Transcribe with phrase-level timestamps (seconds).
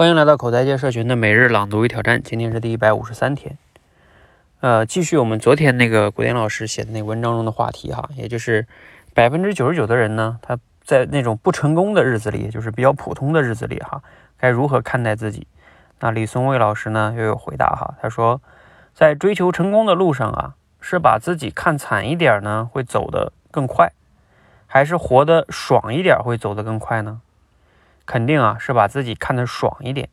[0.00, 3.58] 欢迎来到口才界社群的每日朗读与挑战，今天是第一百五十三天。
[4.60, 8.66] 呃，继续我们昨天那个古典老师写的那文章中的话题哈，也就是
[9.12, 14.02] 百分之九十九的人呢，他在那种不成功的日子里，就是比较普通的日子里哈，
[14.38, 15.46] 该如何看待自己？
[15.98, 18.40] 那李松蔚老师呢又有回答哈，他说，
[18.94, 23.92] 在追求成功的路上啊，是把自己看惨一点呢，会走得更快，
[24.66, 27.20] 还是活得爽一点会走得更快呢？
[28.10, 30.08] 肯定啊，是把自己看得爽一点。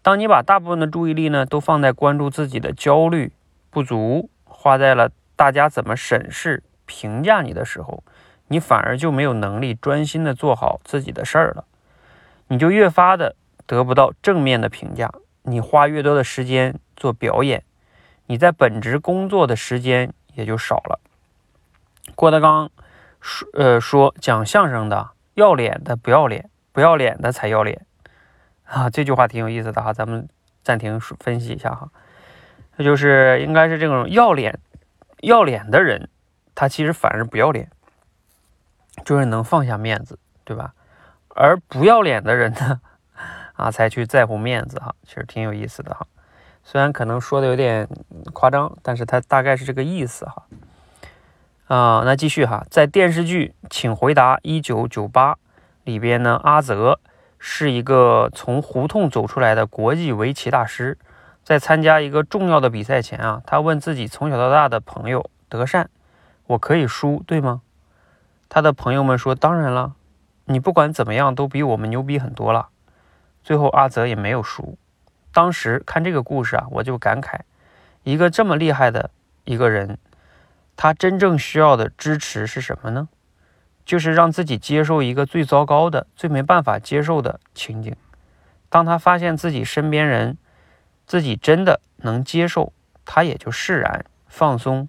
[0.00, 3.32] 当你把大部分的注意力呢，都放在关注自己的焦虑
[3.68, 8.04] 不足，花在了大家怎么审视、评价你的时候，
[8.46, 11.64] 你反而就没有能力专心的做好自己的事儿了。
[12.46, 13.34] 你就越发的
[13.66, 15.10] 得不到正面的评价。
[15.42, 17.64] 你花越多的时间做表演，
[18.26, 21.00] 你在本职工作的时间也就少了。
[22.14, 22.70] 郭德纲
[23.20, 27.86] 说：“呃，说讲相声的要脸的不要脸。”不要脸的才要脸
[28.64, 28.90] 啊！
[28.90, 30.28] 这句话挺有意思的哈，咱们
[30.64, 31.88] 暂停分析一下哈。
[32.74, 34.58] 那就是应该是这种要脸
[35.20, 36.10] 要脸的人，
[36.52, 37.70] 他其实反而不要脸，
[39.04, 40.74] 就是能放下面子，对吧？
[41.28, 42.80] 而不要脸的人呢，
[43.54, 44.96] 啊，才去在乎面子哈。
[45.04, 46.04] 其实挺有意思的哈，
[46.64, 47.88] 虽然可能说的有点
[48.32, 50.46] 夸张，但是他大概是这个意思哈。
[51.68, 55.34] 啊，那继续哈，在电视剧《请回答一九九八》。
[55.84, 56.98] 里边呢，阿泽
[57.38, 60.98] 是一个从胡同走出来的国际围棋大师，
[61.44, 65.90] 在参加一个重要的比赛前啊，他问自己从小到大的朋友德善
[66.48, 67.60] ：“我可以输，对吗？”
[68.48, 69.94] 他的朋友们说：“当然了，
[70.46, 72.68] 你不管怎么样都比我们牛逼很多了。”
[73.44, 74.78] 最后阿泽也没有输。
[75.32, 77.40] 当时看这个故事啊，我就感慨，
[78.04, 79.10] 一个这么厉害的
[79.44, 79.98] 一个人，
[80.76, 83.08] 他真正需要的支持是什么呢？
[83.84, 87.94] 就是让自己接受一个最糟糕的、最没办法接受的情景。
[88.68, 90.36] 当他发现自己身边人
[91.06, 92.72] 自己真的能接受，
[93.04, 94.88] 他也就释然、放松，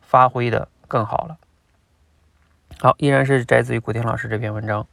[0.00, 1.36] 发挥的更好了。
[2.78, 4.86] 好，依然是摘自于古天老师这篇文章。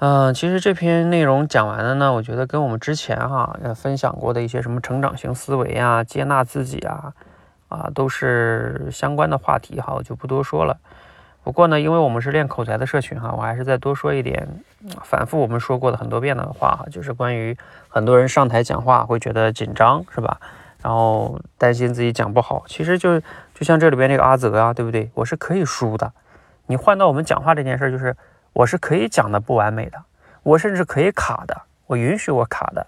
[0.00, 7.12] 嗯，其实这篇内容讲完了呢，我觉得跟我们之前哈分享过的一些什么成长型思维啊、接纳自己啊
[7.68, 10.78] 啊都是相关的话题哈，我就不多说了。
[11.48, 14.46] 不过呢，因为我们是练口才的社群哈，我还是再多说一点，
[15.02, 17.56] 反复我们说过的很多遍的话哈，就是关于
[17.88, 20.38] 很多人上台讲话会觉得紧张是吧？
[20.82, 25.10] 然后担心自己讲不好，其实就就像这里边那个阿泽啊，对不对？
[25.14, 26.12] 我是可以输的。
[26.66, 28.14] 你换到我们讲话这件事，就是
[28.52, 29.98] 我是可以讲的不完美的，
[30.42, 32.86] 我甚至可以卡的，我允许我卡的。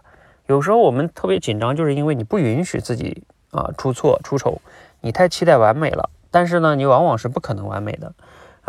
[0.49, 4.60] 有时候我们特别紧张，就是因为你不允许自己啊出错出丑，
[5.00, 8.12] 你太期待完美了，但是呢，你往往是不可能完美的。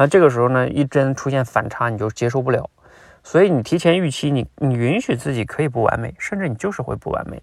[0.02, 2.68] 那这个时候呢，一真出现反差，你就接受不了。
[3.22, 7.40] 所以你提前预期，你你允许自己可以不完美，甚至你就是会不完美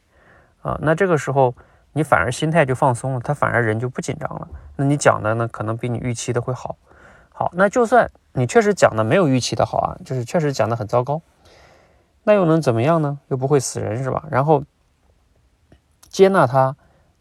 [0.63, 0.77] 啊。
[0.83, 1.55] 那这个时候
[1.93, 4.49] 你反而心态就放松了，他反而人就不紧张了。
[4.75, 6.77] 那你讲的呢，可能比你预期的会好。
[7.29, 11.23] 好，那就算你确实讲的没有预期的好啊，就是确实讲的很糟糕，
[12.25, 13.21] 那又能怎么样呢？
[13.29, 14.25] 又不会死人是吧？
[14.33, 14.65] 然后
[16.09, 16.75] 接纳他，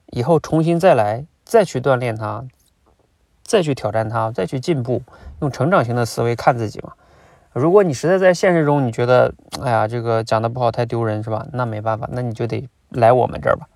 [0.08, 2.44] 以后重新再来，再去锻炼他。
[3.48, 5.02] 再去挑战它，再去进步，
[5.40, 6.94] 用成长型的思维看自己嘛。
[7.54, 11.48] 如果你实在在现实中你觉得，哎呀，这个讲的不好太丢人是吧？
[11.54, 13.68] 那没办法，那你就得来我们这儿吧。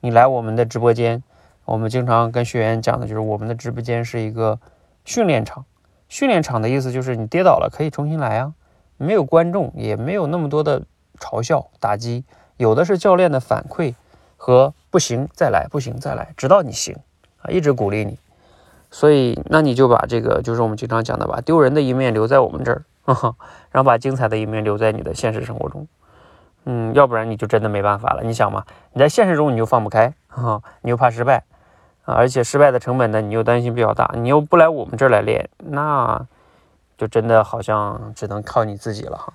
[0.00, 1.24] 你来我们的直播间，
[1.64, 4.60] 我们经常跟学员讲的就是，我们的直播间是一个
[5.04, 5.64] 训练场。
[6.08, 8.52] 训练场的意思就是你跌倒了可以重新来啊，
[8.96, 10.82] 没有观众，也没有那么多的
[11.18, 12.24] 嘲笑打击，
[12.58, 13.94] 有的是教练的反馈
[14.36, 16.94] 和不行再来，不行再来，直到你行
[17.38, 18.20] 啊，一直鼓励你。
[18.96, 22.82] 所以，那你就把这个，就是我们经常讲的，把丢人的一面留在我们这儿，
[23.70, 25.86] 然后把精彩的一面留在你的现实生活中。
[26.64, 28.22] 嗯，要不然你就真的没办法了。
[28.24, 28.64] 你想嘛，
[28.94, 31.44] 你在现实中你就放不开，啊， 你又怕失败
[32.06, 36.26] 啊，而且失败的成本呢，你又担心比较大，你又不来我们这儿来练，那
[36.96, 39.34] 就真的好像只能靠你自己了哈。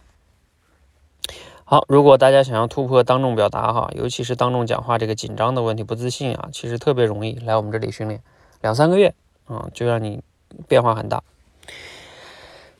[1.66, 8.20] 好，如果大家想要突破当众表达哈，尤其是当众讲话这个紧张的问题、不自信啊，其实特别容易来我们这里训练
[8.62, 9.14] 两三个月。
[9.46, 10.23] 啊，就让你
[10.67, 11.23] 变化很大。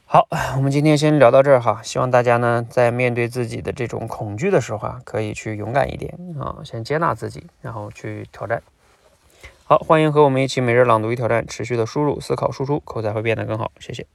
[0.05, 0.27] 好，
[0.57, 1.81] 我们今天先聊到这儿哈。
[1.81, 8.61] 希望大家呢，在面对自己的这种恐惧的时候啊，可以去勇敢一点啊，先接纳自己，然后去挑战。
[9.63, 13.71] 好，欢迎和我们一起每日朗读与挑战，持续的输入、思考、输出，口才会变得更好。
[13.79, 14.05] 谢谢。